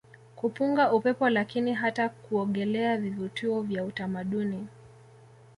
[0.35, 4.67] kupunga upepo lakini hata kuogelea Vivutio vya utamaduni